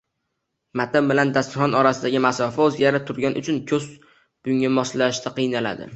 Matn 0.79 1.09
bilan 1.11 1.33
dasturxon 1.35 1.77
orasidagi 1.81 2.21
masofa 2.27 2.65
o‘zgarib 2.67 3.05
turgani 3.11 3.45
uchun 3.45 3.61
ko‘z 3.73 3.87
bunga 4.15 4.77
moslashishda 4.79 5.35
qiynaladi. 5.41 5.89